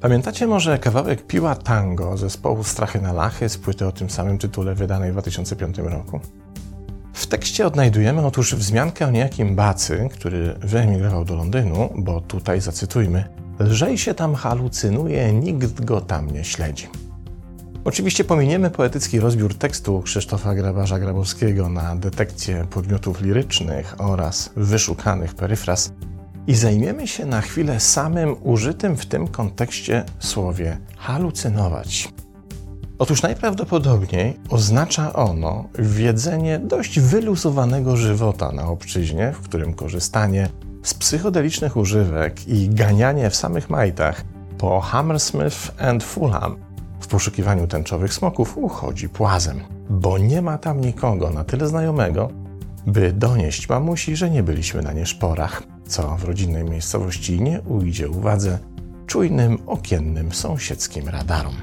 Pamiętacie 0.00 0.46
może 0.46 0.78
kawałek 0.78 1.26
Piła 1.26 1.54
Tango 1.54 2.16
zespołu 2.16 2.64
Strachy 2.64 3.00
na 3.00 3.12
Lachy 3.12 3.48
z 3.48 3.58
płyty 3.58 3.86
o 3.86 3.92
tym 3.92 4.10
samym 4.10 4.38
tytule 4.38 4.74
wydanej 4.74 5.10
w 5.10 5.12
2005 5.12 5.78
roku? 5.78 6.20
W 7.12 7.26
tekście 7.26 7.66
odnajdujemy 7.66 8.26
otóż 8.26 8.54
wzmiankę 8.54 9.06
o 9.06 9.10
niejakim 9.10 9.56
Bacy, 9.56 10.08
który 10.12 10.54
wyemigrował 10.60 11.24
do 11.24 11.34
Londynu, 11.34 11.88
bo 11.96 12.20
tutaj 12.20 12.60
zacytujmy 12.60 13.24
Lżej 13.58 13.98
się 13.98 14.14
tam 14.14 14.34
halucynuje, 14.34 15.32
nikt 15.32 15.84
go 15.84 16.00
tam 16.00 16.30
nie 16.30 16.44
śledzi. 16.44 16.88
Oczywiście 17.88 18.24
pominiemy 18.24 18.70
poetycki 18.70 19.20
rozbiór 19.20 19.54
tekstu 19.54 20.02
Krzysztofa 20.02 20.54
Grabarza-Grabowskiego 20.54 21.70
na 21.70 21.96
detekcję 21.96 22.66
podmiotów 22.70 23.20
lirycznych 23.20 23.94
oraz 23.98 24.50
wyszukanych 24.56 25.34
peryfraz 25.34 25.92
i 26.46 26.54
zajmiemy 26.54 27.06
się 27.06 27.26
na 27.26 27.40
chwilę 27.40 27.80
samym 27.80 28.36
użytym 28.42 28.96
w 28.96 29.06
tym 29.06 29.28
kontekście 29.28 30.04
słowie 30.18 30.78
halucynować. 30.96 32.12
Otóż 32.98 33.22
najprawdopodobniej 33.22 34.36
oznacza 34.48 35.12
ono 35.12 35.68
wiedzenie 35.78 36.58
dość 36.58 37.00
wyluzowanego 37.00 37.96
żywota 37.96 38.52
na 38.52 38.68
obczyźnie, 38.68 39.32
w 39.32 39.40
którym 39.40 39.74
korzystanie 39.74 40.48
z 40.82 40.94
psychodelicznych 40.94 41.76
używek 41.76 42.48
i 42.48 42.68
ganianie 42.68 43.30
w 43.30 43.36
samych 43.36 43.70
majtach 43.70 44.24
po 44.58 44.80
Hammersmith 44.80 45.82
and 45.82 46.04
Fulham 46.04 46.67
w 47.00 47.06
poszukiwaniu 47.06 47.66
tęczowych 47.66 48.14
smoków 48.14 48.58
uchodzi 48.58 49.08
płazem, 49.08 49.60
bo 49.90 50.18
nie 50.18 50.42
ma 50.42 50.58
tam 50.58 50.80
nikogo 50.80 51.30
na 51.30 51.44
tyle 51.44 51.68
znajomego, 51.68 52.30
by 52.86 53.12
donieść 53.12 53.68
mamusi, 53.68 54.16
że 54.16 54.30
nie 54.30 54.42
byliśmy 54.42 54.82
na 54.82 54.92
nieszporach, 54.92 55.62
co 55.86 56.16
w 56.16 56.24
rodzinnej 56.24 56.64
miejscowości 56.64 57.40
nie 57.40 57.60
ujdzie 57.60 58.08
uwadze 58.08 58.58
czujnym, 59.06 59.58
okiennym 59.66 60.32
sąsiedzkim 60.32 61.08
radarom. 61.08 61.54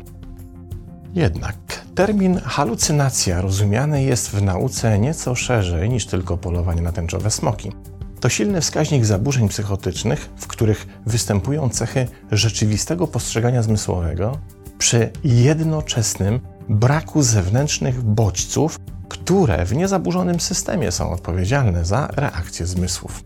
Jednak 1.15 1.55
termin 1.95 2.39
halucynacja 2.39 3.41
rozumiany 3.41 4.03
jest 4.03 4.29
w 4.29 4.41
nauce 4.41 4.99
nieco 4.99 5.35
szerzej 5.35 5.89
niż 5.89 6.05
tylko 6.05 6.37
polowanie 6.37 6.81
na 6.81 6.91
tęczowe 6.91 7.31
smoki. 7.31 7.71
To 8.19 8.29
silny 8.29 8.61
wskaźnik 8.61 9.05
zaburzeń 9.05 9.49
psychotycznych, 9.49 10.29
w 10.37 10.47
których 10.47 10.87
występują 11.05 11.69
cechy 11.69 12.07
rzeczywistego 12.31 13.07
postrzegania 13.07 13.63
zmysłowego 13.63 14.37
przy 14.77 15.11
jednoczesnym 15.23 16.39
braku 16.69 17.23
zewnętrznych 17.23 18.01
bodźców, 18.01 18.79
które 19.09 19.65
w 19.65 19.75
niezaburzonym 19.75 20.39
systemie 20.39 20.91
są 20.91 21.11
odpowiedzialne 21.11 21.85
za 21.85 22.07
reakcję 22.07 22.65
zmysłów. 22.65 23.23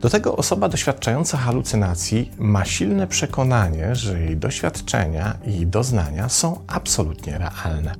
Do 0.00 0.10
tego 0.10 0.36
osoba 0.36 0.68
doświadczająca 0.68 1.38
halucynacji 1.38 2.30
ma 2.38 2.64
silne 2.64 3.06
przekonanie, 3.06 3.94
że 3.94 4.20
jej 4.20 4.36
doświadczenia 4.36 5.38
i 5.46 5.66
doznania 5.66 6.28
są 6.28 6.60
absolutnie 6.66 7.38
realne. 7.38 7.94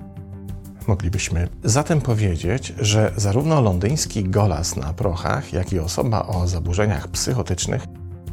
Moglibyśmy 0.87 1.49
zatem 1.65 2.01
powiedzieć, 2.01 2.75
że 2.79 3.13
zarówno 3.17 3.61
londyński 3.61 4.25
golas 4.25 4.77
na 4.77 4.93
prochach, 4.93 5.53
jak 5.53 5.73
i 5.73 5.79
osoba 5.79 6.27
o 6.27 6.49
zaburzeniach 6.49 7.09
psychotycznych 7.09 7.85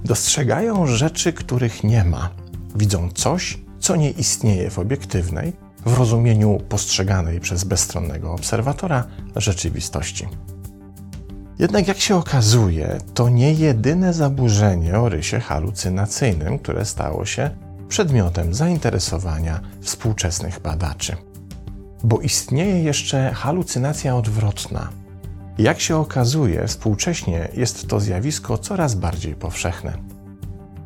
dostrzegają 0.05 0.87
rzeczy, 0.87 1.33
których 1.33 1.83
nie 1.83 2.03
ma. 2.03 2.29
Widzą 2.75 3.09
coś, 3.09 3.57
co 3.81 3.95
nie 3.95 4.11
istnieje 4.11 4.69
w 4.69 4.79
obiektywnej, 4.79 5.53
w 5.85 5.97
rozumieniu 5.97 6.61
postrzeganej 6.69 7.39
przez 7.39 7.63
bezstronnego 7.63 8.33
obserwatora 8.33 9.03
rzeczywistości. 9.35 10.27
Jednak 11.59 11.87
jak 11.87 11.99
się 11.99 12.15
okazuje, 12.15 12.97
to 13.13 13.29
nie 13.29 13.53
jedyne 13.53 14.13
zaburzenie 14.13 14.99
o 14.99 15.09
rysie 15.09 15.39
halucynacyjnym, 15.39 16.59
które 16.59 16.85
stało 16.85 17.25
się 17.25 17.49
przedmiotem 17.89 18.53
zainteresowania 18.53 19.59
współczesnych 19.81 20.59
badaczy. 20.59 21.15
Bo 22.03 22.19
istnieje 22.19 22.83
jeszcze 22.83 23.33
halucynacja 23.33 24.15
odwrotna. 24.15 24.89
Jak 25.57 25.79
się 25.79 25.97
okazuje, 25.97 26.67
współcześnie 26.67 27.47
jest 27.53 27.87
to 27.87 27.99
zjawisko 27.99 28.57
coraz 28.57 28.95
bardziej 28.95 29.35
powszechne. 29.35 29.93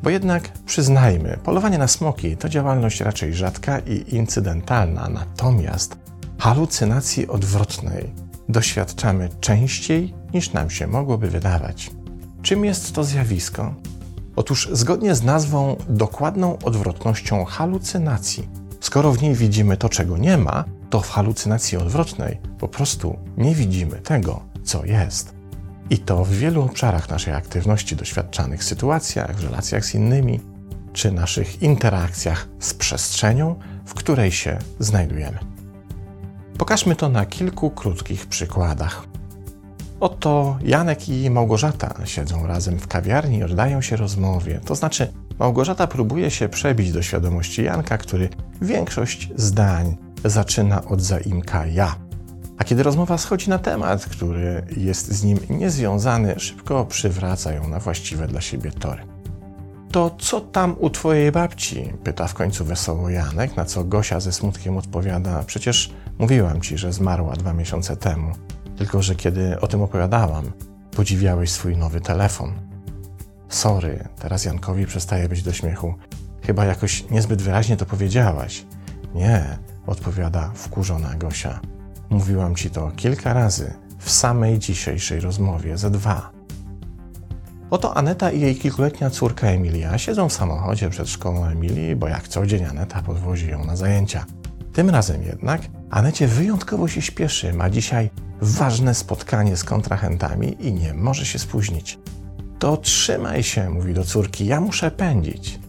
Bo 0.02 0.10
jednak 0.10 0.52
przyznajmy, 0.66 1.38
polowanie 1.44 1.78
na 1.78 1.88
smoki 1.88 2.36
to 2.36 2.48
działalność 2.48 3.00
raczej 3.00 3.34
rzadka 3.34 3.78
i 3.78 4.14
incydentalna, 4.14 5.08
natomiast 5.08 5.96
halucynacji 6.38 7.28
odwrotnej 7.28 8.12
doświadczamy 8.48 9.28
częściej 9.40 10.14
niż 10.34 10.52
nam 10.52 10.70
się 10.70 10.86
mogłoby 10.86 11.30
wydawać. 11.30 11.90
Czym 12.42 12.64
jest 12.64 12.94
to 12.94 13.04
zjawisko? 13.04 13.74
Otóż 14.36 14.68
zgodnie 14.72 15.14
z 15.14 15.22
nazwą 15.22 15.76
dokładną 15.88 16.58
odwrotnością 16.58 17.44
halucynacji, 17.44 18.48
skoro 18.80 19.12
w 19.12 19.22
niej 19.22 19.34
widzimy 19.34 19.76
to, 19.76 19.88
czego 19.88 20.18
nie 20.18 20.38
ma, 20.38 20.64
to 20.90 21.00
w 21.00 21.10
halucynacji 21.10 21.78
odwrotnej 21.78 22.38
po 22.58 22.68
prostu 22.68 23.18
nie 23.36 23.54
widzimy 23.54 23.96
tego, 23.96 24.40
co 24.64 24.84
jest. 24.84 25.35
I 25.90 25.98
to 25.98 26.24
w 26.24 26.30
wielu 26.30 26.62
obszarach 26.62 27.10
naszej 27.10 27.34
aktywności, 27.34 27.96
doświadczanych 27.96 28.64
sytuacjach, 28.64 29.36
w 29.36 29.44
relacjach 29.44 29.84
z 29.84 29.94
innymi, 29.94 30.40
czy 30.92 31.12
naszych 31.12 31.62
interakcjach 31.62 32.48
z 32.60 32.74
przestrzenią, 32.74 33.58
w 33.84 33.94
której 33.94 34.32
się 34.32 34.58
znajdujemy. 34.78 35.38
Pokażmy 36.58 36.96
to 36.96 37.08
na 37.08 37.26
kilku 37.26 37.70
krótkich 37.70 38.26
przykładach. 38.26 39.06
Oto 40.00 40.58
Janek 40.62 41.08
i 41.08 41.30
Małgorzata 41.30 41.94
siedzą 42.04 42.46
razem 42.46 42.78
w 42.78 42.88
kawiarni 42.88 43.38
i 43.38 43.42
oddają 43.42 43.82
się 43.82 43.96
rozmowie. 43.96 44.60
To 44.64 44.74
znaczy, 44.74 45.12
Małgorzata 45.38 45.86
próbuje 45.86 46.30
się 46.30 46.48
przebić 46.48 46.92
do 46.92 47.02
świadomości 47.02 47.62
Janka, 47.62 47.98
który 47.98 48.28
większość 48.62 49.30
zdań 49.36 49.96
zaczyna 50.24 50.84
od 50.84 51.00
zaimka 51.00 51.66
ja. 51.66 52.05
A 52.58 52.64
kiedy 52.64 52.82
rozmowa 52.82 53.18
schodzi 53.18 53.50
na 53.50 53.58
temat, 53.58 54.06
który 54.06 54.66
jest 54.76 55.12
z 55.12 55.24
nim 55.24 55.38
niezwiązany, 55.50 56.34
szybko 56.38 56.84
przywraca 56.84 57.52
ją 57.52 57.68
na 57.68 57.80
właściwe 57.80 58.28
dla 58.28 58.40
siebie 58.40 58.70
tory. 58.70 59.02
To 59.92 60.16
co 60.18 60.40
tam 60.40 60.76
u 60.78 60.90
twojej 60.90 61.32
babci? 61.32 61.92
pyta 62.04 62.26
w 62.26 62.34
końcu 62.34 62.64
wesoło 62.64 63.10
Janek, 63.10 63.56
na 63.56 63.64
co 63.64 63.84
Gosia 63.84 64.20
ze 64.20 64.32
smutkiem 64.32 64.76
odpowiada: 64.76 65.42
Przecież 65.46 65.92
mówiłam 66.18 66.60
ci, 66.60 66.78
że 66.78 66.92
zmarła 66.92 67.32
dwa 67.32 67.52
miesiące 67.52 67.96
temu. 67.96 68.32
Tylko, 68.76 69.02
że 69.02 69.14
kiedy 69.14 69.60
o 69.60 69.66
tym 69.66 69.82
opowiadałam, 69.82 70.52
podziwiałeś 70.96 71.50
swój 71.50 71.76
nowy 71.76 72.00
telefon. 72.00 72.52
Sorry, 73.48 74.08
teraz 74.20 74.44
Jankowi 74.44 74.86
przestaje 74.86 75.28
być 75.28 75.42
do 75.42 75.52
śmiechu. 75.52 75.94
Chyba 76.46 76.64
jakoś 76.64 77.10
niezbyt 77.10 77.42
wyraźnie 77.42 77.76
to 77.76 77.86
powiedziałaś. 77.86 78.64
Nie, 79.14 79.58
odpowiada 79.86 80.50
wkurzona 80.54 81.14
Gosia. 81.14 81.60
Mówiłam 82.10 82.54
ci 82.54 82.70
to 82.70 82.90
kilka 82.96 83.32
razy 83.32 83.74
w 83.98 84.10
samej 84.10 84.58
dzisiejszej 84.58 85.20
rozmowie, 85.20 85.78
ze 85.78 85.90
dwa. 85.90 86.30
Oto 87.70 87.96
Aneta 87.96 88.30
i 88.30 88.40
jej 88.40 88.56
kilkuletnia 88.56 89.10
córka 89.10 89.46
Emilia 89.46 89.98
siedzą 89.98 90.28
w 90.28 90.32
samochodzie 90.32 90.90
przed 90.90 91.08
szkołą 91.08 91.46
Emilii, 91.46 91.96
bo 91.96 92.08
jak 92.08 92.28
co 92.28 92.46
dzień 92.46 92.64
Aneta 92.64 93.02
podwozi 93.02 93.48
ją 93.48 93.64
na 93.64 93.76
zajęcia. 93.76 94.24
Tym 94.72 94.90
razem 94.90 95.22
jednak 95.22 95.62
Anecie 95.90 96.26
wyjątkowo 96.28 96.88
się 96.88 97.02
śpieszy, 97.02 97.52
ma 97.52 97.70
dzisiaj 97.70 98.10
ważne 98.40 98.94
spotkanie 98.94 99.56
z 99.56 99.64
kontrahentami 99.64 100.56
i 100.60 100.72
nie 100.72 100.94
może 100.94 101.26
się 101.26 101.38
spóźnić. 101.38 101.98
To 102.58 102.76
trzymaj 102.76 103.42
się, 103.42 103.70
mówi 103.70 103.94
do 103.94 104.04
córki, 104.04 104.46
ja 104.46 104.60
muszę 104.60 104.90
pędzić. 104.90 105.60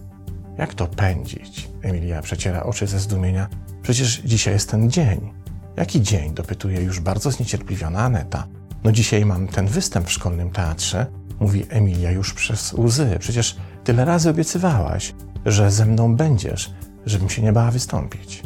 Jak 0.58 0.74
to 0.74 0.86
pędzić? 0.86 1.68
Emilia 1.82 2.22
przeciera 2.22 2.62
oczy 2.62 2.86
ze 2.86 3.00
zdumienia. 3.00 3.48
Przecież 3.82 4.22
dzisiaj 4.24 4.54
jest 4.54 4.70
ten 4.70 4.90
dzień. 4.90 5.32
Jaki 5.78 6.02
dzień? 6.02 6.34
dopytuje 6.34 6.80
już 6.80 7.00
bardzo 7.00 7.30
zniecierpliwiona 7.30 7.98
Aneta. 7.98 8.46
No 8.84 8.92
dzisiaj 8.92 9.24
mam 9.24 9.48
ten 9.48 9.66
występ 9.66 10.06
w 10.06 10.12
szkolnym 10.12 10.50
teatrze, 10.50 11.06
mówi 11.40 11.66
Emilia 11.68 12.10
już 12.10 12.34
przez 12.34 12.72
łzy. 12.72 13.16
Przecież 13.20 13.56
tyle 13.84 14.04
razy 14.04 14.30
obiecywałaś, 14.30 15.14
że 15.46 15.70
ze 15.70 15.86
mną 15.86 16.16
będziesz, 16.16 16.72
żebym 17.06 17.28
się 17.28 17.42
nie 17.42 17.52
bała 17.52 17.70
wystąpić. 17.70 18.42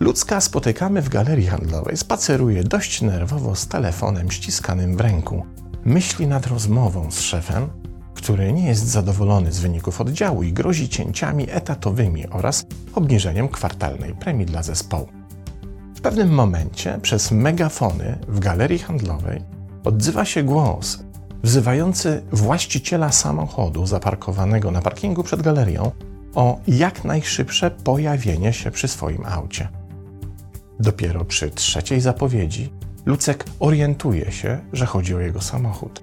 Ludzka 0.00 0.40
spotykamy 0.40 1.02
w 1.02 1.08
galerii 1.08 1.46
handlowej, 1.46 1.96
spaceruje 1.96 2.64
dość 2.64 3.02
nerwowo 3.02 3.54
z 3.54 3.68
telefonem 3.68 4.30
ściskanym 4.30 4.96
w 4.96 5.00
ręku. 5.00 5.46
Myśli 5.84 6.26
nad 6.26 6.46
rozmową 6.46 7.10
z 7.10 7.20
szefem, 7.20 7.68
który 8.14 8.52
nie 8.52 8.68
jest 8.68 8.86
zadowolony 8.86 9.52
z 9.52 9.60
wyników 9.60 10.00
oddziału 10.00 10.42
i 10.42 10.52
grozi 10.52 10.88
cięciami 10.88 11.46
etatowymi 11.50 12.28
oraz 12.28 12.66
obniżeniem 12.94 13.48
kwartalnej 13.48 14.14
premii 14.14 14.46
dla 14.46 14.62
zespołu. 14.62 15.17
W 15.98 16.00
pewnym 16.00 16.30
momencie 16.30 16.98
przez 17.02 17.30
megafony 17.30 18.18
w 18.28 18.38
galerii 18.38 18.78
handlowej 18.78 19.42
odzywa 19.84 20.24
się 20.24 20.42
głos 20.42 20.98
wzywający 21.42 22.22
właściciela 22.32 23.12
samochodu 23.12 23.86
zaparkowanego 23.86 24.70
na 24.70 24.82
parkingu 24.82 25.22
przed 25.22 25.42
galerią 25.42 25.90
o 26.34 26.58
jak 26.68 27.04
najszybsze 27.04 27.70
pojawienie 27.70 28.52
się 28.52 28.70
przy 28.70 28.88
swoim 28.88 29.26
aucie. 29.26 29.68
Dopiero 30.80 31.24
przy 31.24 31.50
trzeciej 31.50 32.00
zapowiedzi 32.00 32.72
Lucek 33.06 33.44
orientuje 33.60 34.32
się, 34.32 34.58
że 34.72 34.86
chodzi 34.86 35.14
o 35.14 35.20
jego 35.20 35.40
samochód. 35.40 36.02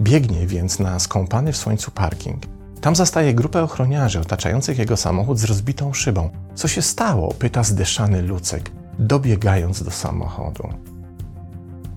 Biegnie 0.00 0.46
więc 0.46 0.78
na 0.78 0.98
skąpany 0.98 1.52
w 1.52 1.56
słońcu 1.56 1.90
parking. 1.90 2.42
Tam 2.80 2.96
zastaje 2.96 3.34
grupę 3.34 3.62
ochroniarzy 3.62 4.20
otaczających 4.20 4.78
jego 4.78 4.96
samochód 4.96 5.38
z 5.38 5.44
rozbitą 5.44 5.92
szybą. 5.92 6.30
Co 6.54 6.68
się 6.68 6.82
stało? 6.82 7.34
pyta 7.38 7.62
zdyszany 7.62 8.22
Lucek, 8.22 8.70
dobiegając 8.98 9.82
do 9.82 9.90
samochodu. 9.90 10.68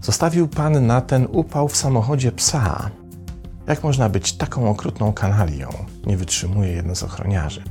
Zostawił 0.01 0.47
pan 0.47 0.85
na 0.88 1.01
ten 1.01 1.27
upał 1.31 1.67
w 1.67 1.77
samochodzie 1.77 2.31
psa. 2.31 2.89
Jak 3.67 3.83
można 3.83 4.09
być 4.09 4.33
taką 4.33 4.69
okrutną 4.69 5.13
kanalią? 5.13 5.69
Nie 6.05 6.17
wytrzymuje 6.17 6.71
jeden 6.71 6.95
z 6.95 7.03
ochroniarzy. 7.03 7.63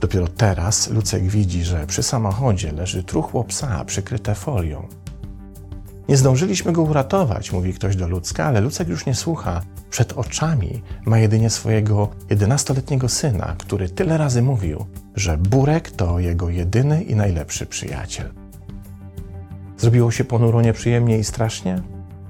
Dopiero 0.00 0.28
teraz 0.28 0.90
Lucek 0.90 1.22
widzi, 1.22 1.64
że 1.64 1.86
przy 1.86 2.02
samochodzie 2.02 2.72
leży 2.72 3.02
truchło 3.02 3.44
psa 3.44 3.84
przykryte 3.84 4.34
folią. 4.34 4.88
Nie 6.08 6.16
zdążyliśmy 6.16 6.72
go 6.72 6.82
uratować, 6.82 7.52
mówi 7.52 7.74
ktoś 7.74 7.96
do 7.96 8.08
Lucka, 8.08 8.44
ale 8.44 8.60
Lucek 8.60 8.88
już 8.88 9.06
nie 9.06 9.14
słucha. 9.14 9.62
Przed 9.90 10.12
oczami 10.12 10.82
ma 11.06 11.18
jedynie 11.18 11.50
swojego 11.50 12.08
11-letniego 12.28 13.08
syna, 13.08 13.54
który 13.58 13.88
tyle 13.88 14.18
razy 14.18 14.42
mówił, 14.42 14.86
że 15.14 15.38
Burek 15.38 15.90
to 15.90 16.18
jego 16.18 16.50
jedyny 16.50 17.02
i 17.02 17.14
najlepszy 17.14 17.66
przyjaciel. 17.66 18.30
Zrobiło 19.76 20.10
się 20.10 20.24
ponuro 20.24 20.62
nieprzyjemnie 20.62 21.18
i 21.18 21.24
strasznie? 21.24 21.82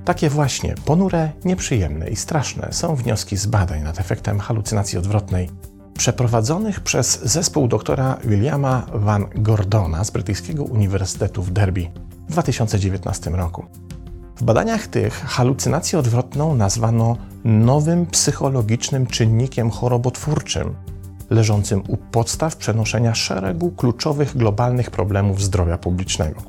Takie 0.05 0.31
właśnie 0.31 0.75
ponure, 0.85 1.33
nieprzyjemne 1.45 2.09
i 2.09 2.17
straszne 2.17 2.69
są 2.73 2.95
wnioski 2.95 3.37
z 3.37 3.47
badań 3.47 3.83
nad 3.83 4.01
efektem 4.01 4.39
halucynacji 4.39 4.99
odwrotnej 4.99 5.51
przeprowadzonych 5.99 6.81
przez 6.81 7.21
zespół 7.25 7.69
doktora 7.69 8.19
Williama 8.25 8.87
Van 8.95 9.27
Gordona 9.35 10.05
z 10.05 10.11
brytyjskiego 10.11 10.65
Uniwersytetu 10.65 11.43
w 11.43 11.51
Derby 11.51 11.89
w 12.29 12.33
2019 12.33 13.31
roku. 13.31 13.65
W 14.37 14.43
badaniach 14.43 14.87
tych 14.87 15.15
halucynację 15.15 15.99
odwrotną 15.99 16.55
nazwano 16.55 17.17
nowym 17.45 18.07
psychologicznym 18.07 19.07
czynnikiem 19.07 19.71
chorobotwórczym, 19.71 20.75
leżącym 21.31 21.83
u 21.89 21.97
podstaw 21.97 22.57
przenoszenia 22.57 23.15
szeregu 23.15 23.71
kluczowych 23.71 24.37
globalnych 24.37 24.91
problemów 24.91 25.43
zdrowia 25.43 25.79
publicznego. 25.79 26.41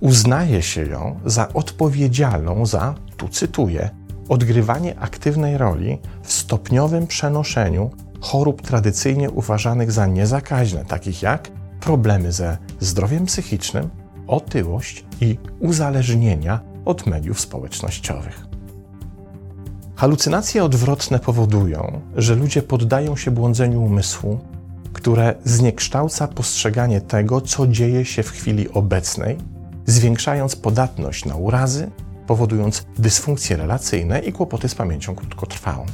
Uznaje 0.00 0.62
się 0.62 0.86
ją 0.86 1.20
za 1.24 1.48
odpowiedzialną 1.52 2.66
za, 2.66 2.94
tu 3.16 3.28
cytuję, 3.28 3.90
odgrywanie 4.28 4.98
aktywnej 4.98 5.58
roli 5.58 5.98
w 6.22 6.32
stopniowym 6.32 7.06
przenoszeniu 7.06 7.90
chorób 8.20 8.62
tradycyjnie 8.62 9.30
uważanych 9.30 9.92
za 9.92 10.06
niezakaźne, 10.06 10.84
takich 10.84 11.22
jak 11.22 11.50
problemy 11.80 12.32
ze 12.32 12.58
zdrowiem 12.80 13.26
psychicznym, 13.26 13.90
otyłość 14.32 15.04
i 15.20 15.38
uzależnienia 15.60 16.60
od 16.84 17.06
mediów 17.06 17.40
społecznościowych. 17.40 18.46
Halucynacje 19.96 20.64
odwrotne 20.64 21.18
powodują, 21.18 22.00
że 22.16 22.34
ludzie 22.34 22.62
poddają 22.62 23.16
się 23.16 23.30
błądzeniu 23.30 23.82
umysłu, 23.82 24.38
które 24.92 25.34
zniekształca 25.44 26.28
postrzeganie 26.28 27.00
tego, 27.00 27.40
co 27.40 27.66
dzieje 27.66 28.04
się 28.04 28.22
w 28.22 28.30
chwili 28.30 28.68
obecnej, 28.70 29.38
zwiększając 29.86 30.56
podatność 30.56 31.24
na 31.24 31.36
urazy, 31.36 31.90
powodując 32.26 32.86
dysfunkcje 32.98 33.56
relacyjne 33.56 34.18
i 34.18 34.32
kłopoty 34.32 34.68
z 34.68 34.74
pamięcią 34.74 35.14
krótkotrwałą. 35.14 35.86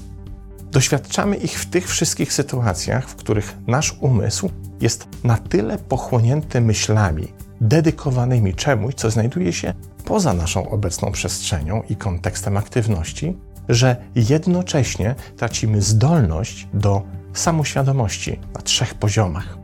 Doświadczamy 0.71 1.37
ich 1.37 1.61
w 1.61 1.67
tych 1.67 1.89
wszystkich 1.89 2.33
sytuacjach, 2.33 3.09
w 3.09 3.17
których 3.17 3.57
nasz 3.67 3.97
umysł 4.01 4.51
jest 4.81 5.09
na 5.25 5.37
tyle 5.37 5.79
pochłonięty 5.79 6.61
myślami, 6.61 7.29
dedykowanymi 7.61 8.55
czemuś, 8.55 8.95
co 8.95 9.11
znajduje 9.11 9.53
się 9.53 9.75
poza 10.05 10.35
naszą 10.35 10.71
obecną 10.71 11.13
przestrzenią 11.13 11.83
i 11.89 11.97
kontekstem 11.97 12.57
aktywności, 12.57 13.37
że 13.69 13.97
jednocześnie 14.15 15.15
tracimy 15.37 15.83
zdolność 15.83 16.69
do 16.75 17.03
samoświadomości 17.33 18.41
na 18.55 18.61
trzech 18.61 18.95
poziomach. 18.95 19.59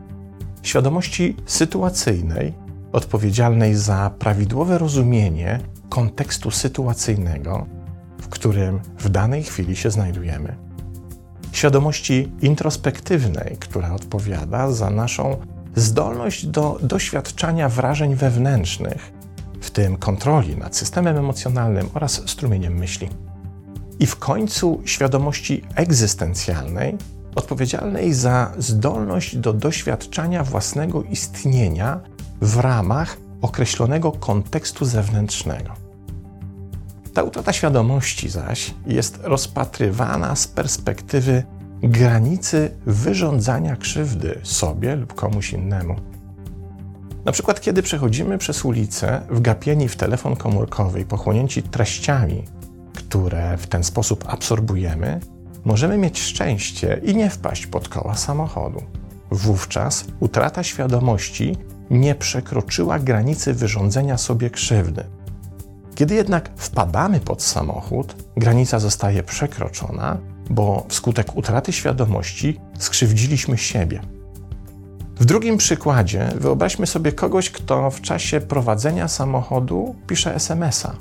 Świadomości 0.62 1.36
sytuacyjnej, 1.46 2.54
odpowiedzialnej 2.92 3.74
za 3.74 4.10
prawidłowe 4.18 4.78
rozumienie 4.78 5.60
kontekstu 5.88 6.50
sytuacyjnego, 6.50 7.66
w 8.20 8.28
którym 8.28 8.80
w 8.98 9.08
danej 9.08 9.42
chwili 9.42 9.76
się 9.76 9.90
znajdujemy. 9.90 10.56
Świadomości 11.52 12.32
introspektywnej, 12.40 13.56
która 13.60 13.94
odpowiada 13.94 14.70
za 14.70 14.90
naszą 14.90 15.36
zdolność 15.76 16.46
do 16.46 16.78
doświadczania 16.82 17.68
wrażeń 17.68 18.14
wewnętrznych, 18.14 19.12
w 19.60 19.70
tym 19.70 19.96
kontroli 19.96 20.56
nad 20.56 20.76
systemem 20.76 21.16
emocjonalnym 21.16 21.88
oraz 21.94 22.22
strumieniem 22.30 22.74
myśli. 22.74 23.08
I 23.98 24.06
w 24.06 24.16
końcu 24.16 24.82
świadomości 24.84 25.62
egzystencjalnej, 25.74 26.96
odpowiedzialnej 27.34 28.14
za 28.14 28.52
zdolność 28.58 29.36
do 29.36 29.52
doświadczania 29.52 30.44
własnego 30.44 31.02
istnienia 31.02 32.00
w 32.40 32.56
ramach 32.56 33.16
określonego 33.42 34.12
kontekstu 34.12 34.84
zewnętrznego. 34.84 35.70
Ta 37.14 37.22
utrata 37.22 37.52
świadomości 37.52 38.28
zaś 38.28 38.74
jest 38.86 39.20
rozpatrywana 39.22 40.36
z 40.36 40.48
perspektywy 40.48 41.42
granicy 41.88 42.70
wyrządzania 42.86 43.76
krzywdy 43.76 44.40
sobie 44.42 44.96
lub 44.96 45.14
komuś 45.14 45.52
innemu. 45.52 45.96
Na 47.24 47.32
przykład, 47.32 47.60
kiedy 47.60 47.82
przechodzimy 47.82 48.38
przez 48.38 48.64
ulicę, 48.64 49.20
wgapieni 49.30 49.88
w 49.88 49.96
telefon 49.96 50.36
komórkowy 50.36 51.00
i 51.00 51.04
pochłonięci 51.04 51.62
treściami, 51.62 52.44
które 52.94 53.56
w 53.56 53.66
ten 53.66 53.84
sposób 53.84 54.24
absorbujemy, 54.28 55.20
możemy 55.64 55.98
mieć 55.98 56.20
szczęście 56.20 57.00
i 57.04 57.14
nie 57.14 57.30
wpaść 57.30 57.66
pod 57.66 57.88
koła 57.88 58.14
samochodu. 58.14 58.82
Wówczas 59.30 60.04
utrata 60.20 60.62
świadomości 60.62 61.56
nie 61.90 62.14
przekroczyła 62.14 62.98
granicy 62.98 63.54
wyrządzenia 63.54 64.18
sobie 64.18 64.50
krzywdy. 64.50 65.04
Kiedy 65.94 66.14
jednak 66.14 66.50
wpadamy 66.56 67.20
pod 67.20 67.42
samochód, 67.42 68.16
granica 68.36 68.78
zostaje 68.78 69.22
przekroczona 69.22 70.18
bo 70.50 70.86
wskutek 70.88 71.36
utraty 71.36 71.72
świadomości 71.72 72.60
skrzywdziliśmy 72.78 73.58
siebie. 73.58 74.00
W 75.16 75.24
drugim 75.24 75.56
przykładzie 75.56 76.28
wyobraźmy 76.34 76.86
sobie 76.86 77.12
kogoś, 77.12 77.50
kto 77.50 77.90
w 77.90 78.00
czasie 78.00 78.40
prowadzenia 78.40 79.08
samochodu 79.08 79.94
pisze 80.06 80.34
SMS-a. 80.34 80.94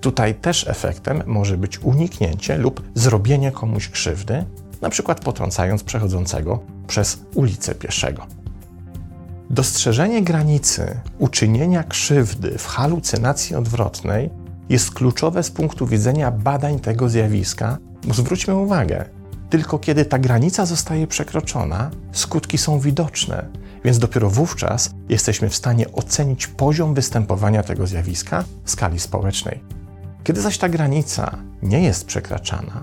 Tutaj 0.00 0.34
też 0.34 0.68
efektem 0.68 1.22
może 1.26 1.56
być 1.56 1.78
uniknięcie 1.78 2.58
lub 2.58 2.82
zrobienie 2.94 3.52
komuś 3.52 3.88
krzywdy, 3.88 4.44
na 4.80 4.90
przykład 4.90 5.20
potrącając 5.20 5.82
przechodzącego 5.82 6.60
przez 6.86 7.18
ulicę 7.34 7.74
pieszego. 7.74 8.26
Dostrzeżenie 9.50 10.22
granicy 10.22 11.00
uczynienia 11.18 11.84
krzywdy 11.84 12.58
w 12.58 12.66
halucynacji 12.66 13.56
odwrotnej 13.56 14.30
jest 14.68 14.90
kluczowe 14.90 15.42
z 15.42 15.50
punktu 15.50 15.86
widzenia 15.86 16.30
badań 16.30 16.80
tego 16.80 17.08
zjawiska 17.08 17.78
zwróćmy 18.10 18.54
uwagę, 18.54 19.04
tylko 19.50 19.78
kiedy 19.78 20.04
ta 20.04 20.18
granica 20.18 20.66
zostaje 20.66 21.06
przekroczona, 21.06 21.90
skutki 22.12 22.58
są 22.58 22.78
widoczne, 22.78 23.48
więc 23.84 23.98
dopiero 23.98 24.30
wówczas 24.30 24.90
jesteśmy 25.08 25.48
w 25.48 25.54
stanie 25.54 25.92
ocenić 25.92 26.46
poziom 26.46 26.94
występowania 26.94 27.62
tego 27.62 27.86
zjawiska 27.86 28.44
w 28.64 28.70
skali 28.70 29.00
społecznej. 29.00 29.62
Kiedy 30.24 30.40
zaś 30.40 30.58
ta 30.58 30.68
granica 30.68 31.38
nie 31.62 31.82
jest 31.82 32.06
przekraczana, 32.06 32.82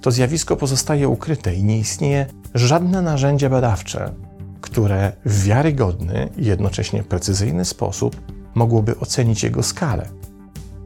to 0.00 0.10
zjawisko 0.10 0.56
pozostaje 0.56 1.08
ukryte 1.08 1.54
i 1.54 1.64
nie 1.64 1.78
istnieje 1.78 2.26
żadne 2.54 3.02
narzędzie 3.02 3.50
badawcze, 3.50 4.14
które 4.60 5.12
w 5.24 5.44
wiarygodny 5.44 6.28
i 6.36 6.44
jednocześnie 6.44 7.02
precyzyjny 7.02 7.64
sposób 7.64 8.20
mogłoby 8.54 8.98
ocenić 8.98 9.42
jego 9.42 9.62
skalę. 9.62 10.08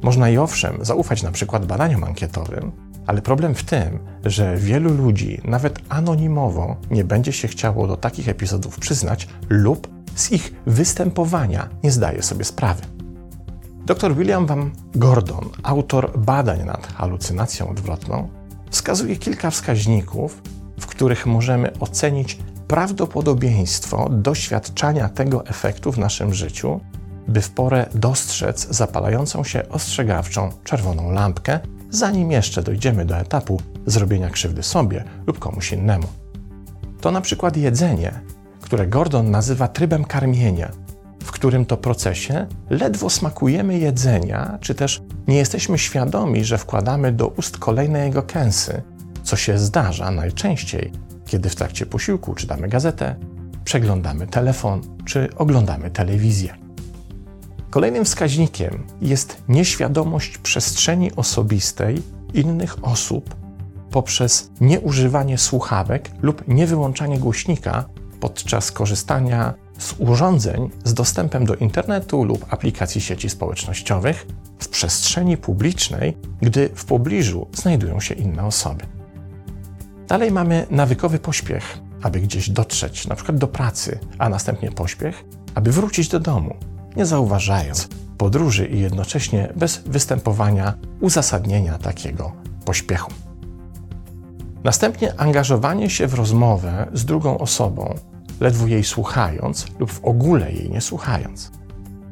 Można 0.02 0.30
i 0.30 0.38
owszem 0.38 0.78
zaufać 0.80 1.22
na 1.22 1.30
przykład 1.30 1.66
badaniom 1.66 2.04
ankietowym, 2.04 2.72
ale 3.06 3.22
problem 3.22 3.54
w 3.54 3.64
tym, 3.64 3.98
że 4.24 4.56
wielu 4.56 4.94
ludzi, 4.94 5.40
nawet 5.44 5.78
anonimowo, 5.88 6.76
nie 6.90 7.04
będzie 7.04 7.32
się 7.32 7.48
chciało 7.48 7.86
do 7.86 7.96
takich 7.96 8.28
epizodów 8.28 8.78
przyznać 8.78 9.28
lub 9.48 9.88
z 10.14 10.32
ich 10.32 10.54
występowania 10.66 11.68
nie 11.82 11.90
zdaje 11.90 12.22
sobie 12.22 12.44
sprawy. 12.44 12.82
Dr 13.86 14.16
William 14.16 14.46
Van 14.46 14.70
Gordon, 14.94 15.50
autor 15.62 16.18
badań 16.18 16.64
nad 16.64 16.86
halucynacją 16.86 17.70
odwrotną, 17.70 18.28
wskazuje 18.70 19.16
kilka 19.16 19.50
wskaźników, 19.50 20.42
w 20.80 20.86
których 20.86 21.26
możemy 21.26 21.78
ocenić 21.80 22.38
prawdopodobieństwo 22.68 24.08
doświadczania 24.10 25.08
tego 25.08 25.46
efektu 25.46 25.92
w 25.92 25.98
naszym 25.98 26.34
życiu, 26.34 26.80
by 27.28 27.40
w 27.40 27.50
porę 27.50 27.86
dostrzec 27.94 28.66
zapalającą 28.70 29.44
się 29.44 29.68
ostrzegawczą 29.68 30.50
czerwoną 30.64 31.10
lampkę 31.10 31.60
zanim 31.94 32.30
jeszcze 32.30 32.62
dojdziemy 32.62 33.04
do 33.04 33.16
etapu 33.16 33.60
zrobienia 33.86 34.30
krzywdy 34.30 34.62
sobie 34.62 35.04
lub 35.26 35.38
komuś 35.38 35.72
innemu. 35.72 36.06
To 37.00 37.10
na 37.10 37.20
przykład 37.20 37.56
jedzenie, 37.56 38.20
które 38.60 38.86
Gordon 38.86 39.30
nazywa 39.30 39.68
trybem 39.68 40.04
karmienia. 40.04 40.70
w 41.24 41.32
którym 41.32 41.66
to 41.66 41.76
procesie 41.76 42.46
ledwo 42.70 43.10
smakujemy 43.10 43.78
jedzenia, 43.78 44.58
czy 44.60 44.74
też 44.74 45.02
nie 45.26 45.36
jesteśmy 45.36 45.78
świadomi, 45.78 46.44
że 46.44 46.58
wkładamy 46.58 47.12
do 47.12 47.28
ust 47.28 47.58
kolejne 47.58 48.06
jego 48.06 48.22
kęsy, 48.22 48.82
co 49.22 49.36
się 49.36 49.58
zdarza 49.58 50.10
najczęściej, 50.10 50.92
kiedy 51.26 51.50
w 51.50 51.54
trakcie 51.56 51.86
posiłku 51.86 52.34
czytamy 52.34 52.68
gazetę, 52.68 53.16
przeglądamy 53.64 54.26
telefon 54.26 54.80
czy 55.04 55.28
oglądamy 55.36 55.90
telewizję. 55.90 56.63
Kolejnym 57.74 58.04
wskaźnikiem 58.04 58.86
jest 59.00 59.42
nieświadomość 59.48 60.38
przestrzeni 60.38 61.12
osobistej 61.16 62.02
innych 62.34 62.84
osób 62.84 63.34
poprzez 63.90 64.50
nieużywanie 64.60 65.38
słuchawek 65.38 66.10
lub 66.22 66.48
niewyłączanie 66.48 67.18
głośnika 67.18 67.84
podczas 68.20 68.72
korzystania 68.72 69.54
z 69.78 69.94
urządzeń 69.98 70.70
z 70.84 70.94
dostępem 70.94 71.46
do 71.46 71.54
internetu 71.54 72.24
lub 72.24 72.52
aplikacji 72.52 73.00
sieci 73.00 73.30
społecznościowych 73.30 74.26
w 74.58 74.68
przestrzeni 74.68 75.36
publicznej, 75.36 76.16
gdy 76.42 76.70
w 76.74 76.84
pobliżu 76.84 77.46
znajdują 77.52 78.00
się 78.00 78.14
inne 78.14 78.46
osoby. 78.46 78.84
Dalej 80.08 80.32
mamy 80.32 80.66
nawykowy 80.70 81.18
pośpiech, 81.18 81.78
aby 82.02 82.20
gdzieś 82.20 82.50
dotrzeć, 82.50 83.06
przykład 83.14 83.38
do 83.38 83.48
pracy, 83.48 83.98
a 84.18 84.28
następnie 84.28 84.70
pośpiech, 84.70 85.24
aby 85.54 85.72
wrócić 85.72 86.08
do 86.08 86.20
domu, 86.20 86.56
nie 86.96 87.06
zauważając 87.06 87.88
podróży 88.18 88.66
i 88.66 88.80
jednocześnie 88.80 89.52
bez 89.56 89.82
występowania 89.86 90.74
uzasadnienia 91.00 91.78
takiego 91.78 92.32
pośpiechu. 92.64 93.12
Następnie 94.64 95.20
angażowanie 95.20 95.90
się 95.90 96.06
w 96.06 96.14
rozmowę 96.14 96.86
z 96.92 97.04
drugą 97.04 97.38
osobą, 97.38 97.94
ledwo 98.40 98.66
jej 98.66 98.84
słuchając 98.84 99.66
lub 99.78 99.92
w 99.92 100.04
ogóle 100.04 100.52
jej 100.52 100.70
nie 100.70 100.80
słuchając. 100.80 101.50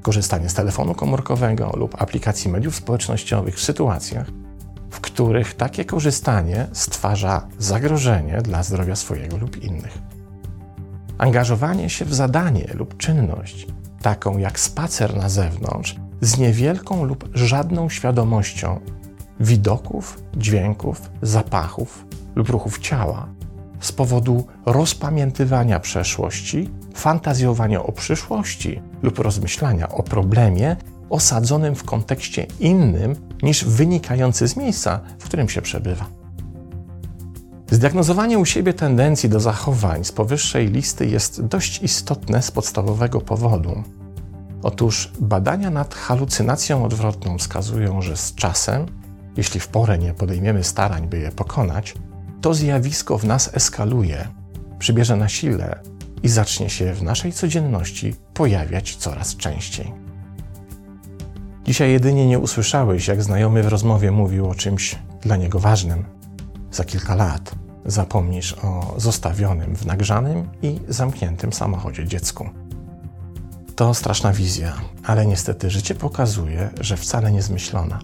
Korzystanie 0.03 0.49
z 0.49 0.55
telefonu 0.55 0.95
komórkowego 0.95 1.73
lub 1.77 2.03
aplikacji 2.03 2.51
mediów 2.51 2.77
społecznościowych 2.77 3.57
w 3.57 3.63
sytuacjach, 3.63 4.27
w 4.91 5.01
których 5.01 5.55
takie 5.55 5.85
korzystanie 5.85 6.67
stwarza 6.73 7.49
zagrożenie 7.59 8.43
dla 8.43 8.63
zdrowia 8.63 8.97
swojego 8.97 9.37
lub 9.37 9.63
innych. 9.63 9.99
Angażowanie 11.19 11.91
się 11.91 12.05
w 12.05 12.15
zadanie 12.15 12.69
lub 12.75 12.97
czynność, 12.97 13.67
taką 14.03 14.39
jak 14.39 14.61
spacer 14.61 15.17
na 15.17 15.29
zewnątrz, 15.29 15.97
z 16.21 16.39
niewielką 16.39 17.05
lub 17.05 17.29
żadną 17.35 17.89
świadomością 17.89 18.81
widoków, 19.41 20.23
dźwięków, 20.37 21.11
zapachów 21.23 22.07
lub 22.35 22.49
ruchów 22.49 22.79
ciała, 22.79 23.29
z 23.81 23.93
powodu 23.93 24.47
rozpamiętywania 24.67 25.81
przeszłości, 25.81 26.71
fantazjowania 26.95 27.83
o 27.83 27.93
przyszłości 27.93 28.81
lub 29.03 29.19
rozmyślania 29.19 29.89
o 29.89 30.03
problemie 30.03 30.77
osadzonym 31.11 31.75
w 31.75 31.85
kontekście 31.85 32.47
innym 32.61 33.17
niż 33.43 33.65
wynikający 33.65 34.49
z 34.49 34.57
miejsca, 34.57 35.01
w 35.19 35.25
którym 35.25 35.49
się 35.49 35.63
przebywa. 35.63 36.22
Zdiagnozowanie 37.73 38.39
u 38.39 38.45
siebie 38.45 38.75
tendencji 38.75 39.29
do 39.29 39.41
zachowań 39.41 40.05
z 40.05 40.13
powyższej 40.13 40.69
listy 40.69 41.07
jest 41.07 41.43
dość 41.43 41.83
istotne 41.83 42.43
z 42.43 42.51
podstawowego 42.51 43.21
powodu. 43.21 43.83
Otóż 44.63 45.13
badania 45.21 45.71
nad 45.71 45.95
halucynacją 45.95 46.85
odwrotną 46.85 47.39
wskazują, 47.39 48.03
że 48.03 48.17
z 48.17 48.35
czasem, 48.35 48.87
jeśli 49.37 49.61
w 49.61 49.69
porę 49.69 49.99
nie 49.99 50.15
podejmiemy 50.15 50.65
starań, 50.65 51.09
by 51.09 51.19
je 51.19 51.31
pokonać, 51.31 51.95
to 52.41 52.55
zjawisko 52.55 53.19
w 53.19 53.25
nas 53.25 53.51
eskaluje, 53.55 54.29
przybierze 54.79 55.17
na 55.17 55.29
sile 55.29 55.81
i 56.23 56.29
zacznie 56.29 56.71
się 56.71 56.95
w 56.95 57.03
naszej 57.03 57.33
codzienności 57.33 58.15
pojawiać 58.35 58.97
coraz 58.97 59.37
częściej. 59.37 59.93
Dzisiaj 61.65 61.93
jedynie 61.93 62.27
nie 62.27 62.39
usłyszałeś, 62.39 63.09
jak 63.09 63.23
znajomy 63.23 63.63
w 63.63 63.69
rozmowie 63.69 64.11
mówił 64.11 64.51
o 64.51 64.55
czymś 64.55 64.99
dla 65.23 65.37
niego 65.37 65.59
ważnym. 65.59 66.22
Za 66.73 66.85
kilka 66.85 67.15
lat 67.15 67.55
zapomnisz 67.85 68.53
o 68.53 68.95
zostawionym 68.97 69.77
w 69.77 69.87
nagrzanym 69.87 70.49
i 70.63 70.81
zamkniętym 70.89 71.53
samochodzie 71.53 72.05
dziecku. 72.05 72.49
To 73.77 73.95
straszna 73.95 74.33
wizja, 74.33 74.73
ale 75.05 75.27
niestety 75.27 75.71
życie 75.71 75.95
pokazuje, 75.95 76.71
że 76.81 76.97
wcale 76.97 77.33
nie 77.33 77.43
zmyślona. 77.43 77.99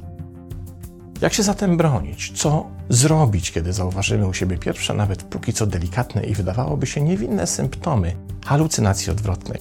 Jak 1.20 1.34
się 1.34 1.42
zatem 1.42 1.76
bronić? 1.76 2.32
Co 2.42 2.66
zrobić, 2.88 3.52
kiedy 3.52 3.72
zauważymy 3.72 4.26
u 4.26 4.34
siebie 4.34 4.58
pierwsze, 4.58 4.94
nawet 4.94 5.22
póki 5.22 5.52
co 5.52 5.66
delikatne 5.66 6.24
i 6.24 6.34
wydawałoby 6.34 6.86
się 6.86 7.00
niewinne 7.00 7.46
symptomy 7.46 8.16
halucynacji 8.44 9.12
odwrotnej? 9.12 9.60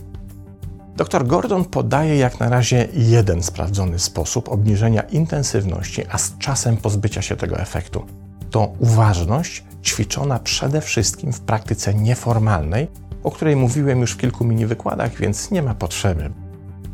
Dr 0.96 1.28
Gordon 1.28 1.66
podaje 1.66 2.18
jak 2.18 2.40
na 2.40 2.50
razie 2.50 2.88
jeden 2.94 3.44
sprawdzony 3.44 4.00
sposób 4.00 4.50
obniżenia 4.50 5.02
intensywności, 5.02 6.04
a 6.12 6.18
z 6.18 6.38
czasem 6.38 6.78
pozbycia 6.78 7.22
się 7.22 7.36
tego 7.36 7.60
efektu. 7.60 8.06
To 8.52 8.74
uważność 8.80 9.64
ćwiczona 9.84 10.40
przede 10.40 10.82
wszystkim 10.82 11.34
w 11.34 11.42
praktyce 11.42 11.94
nieformalnej, 11.94 12.88
o 13.24 13.32
której 13.32 13.56
mówiłem 13.56 14.02
już 14.02 14.12
w 14.12 14.18
kilku 14.18 14.46
mini 14.46 14.66
wykładach, 14.66 15.16
więc 15.16 15.52
nie 15.52 15.62
ma 15.62 15.76
potrzeby 15.76 16.32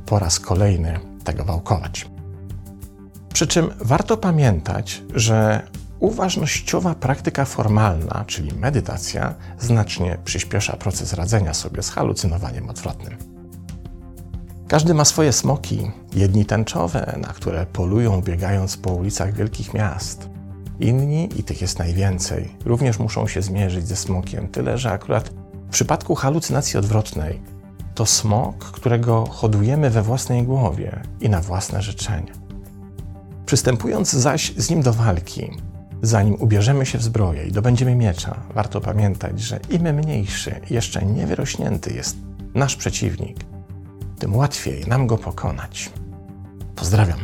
po 0.06 0.20
raz 0.20 0.40
kolejny 0.40 1.00
tego 1.24 1.44
wałkować. 1.44 2.10
Przy 3.34 3.48
czym 3.48 3.70
warto 3.80 4.18
pamiętać, 4.18 5.04
że 5.16 5.68
uważnościowa 6.00 6.96
praktyka 6.96 7.46
formalna, 7.46 8.24
czyli 8.28 8.54
medytacja, 8.54 9.36
znacznie 9.60 10.18
przyspiesza 10.26 10.78
proces 10.78 11.14
radzenia 11.14 11.54
sobie 11.54 11.84
z 11.84 11.90
halucynowaniem 11.90 12.70
odwrotnym. 12.70 13.18
Każdy 14.68 14.94
ma 14.94 15.06
swoje 15.06 15.34
smoki, 15.34 15.92
jedni 16.14 16.46
tęczowe, 16.46 17.18
na 17.22 17.28
które 17.28 17.66
polują 17.66 18.22
biegając 18.22 18.78
po 18.78 18.94
ulicach 18.94 19.34
wielkich 19.34 19.74
miast. 19.74 20.33
Inni, 20.84 21.30
i 21.40 21.44
tych 21.44 21.62
jest 21.62 21.80
najwięcej, 21.80 22.56
również 22.66 23.00
muszą 23.00 23.28
się 23.28 23.42
zmierzyć 23.42 23.88
ze 23.88 23.96
smokiem, 23.96 24.48
tyle 24.48 24.78
że 24.78 24.92
akurat 24.92 25.30
w 25.68 25.72
przypadku 25.72 26.16
halucynacji 26.16 26.80
odwrotnej 26.80 27.42
to 27.96 28.06
smok, 28.06 28.66
którego 28.66 29.26
hodujemy 29.26 29.90
we 29.90 30.02
własnej 30.02 30.44
głowie 30.44 31.02
i 31.22 31.30
na 31.30 31.42
własne 31.42 31.82
życzenia. 31.82 32.34
Przystępując 33.46 34.12
zaś 34.12 34.54
z 34.58 34.70
nim 34.70 34.82
do 34.82 34.94
walki, 34.94 35.52
zanim 36.02 36.36
ubierzemy 36.36 36.86
się 36.86 36.98
w 36.98 37.04
zbroję 37.04 37.44
i 37.44 37.52
dobędziemy 37.52 37.96
miecza, 37.96 38.44
warto 38.54 38.82
pamiętać, 38.82 39.42
że 39.42 39.60
im 39.70 39.94
mniejszy, 39.94 40.62
jeszcze 40.70 41.06
niewyrośnięty 41.06 41.94
jest 41.94 42.18
nasz 42.56 42.76
przeciwnik, 42.76 43.38
tym 44.20 44.36
łatwiej 44.36 44.88
nam 44.88 45.08
go 45.08 45.18
pokonać. 45.18 45.92
Pozdrawiam. 46.76 47.20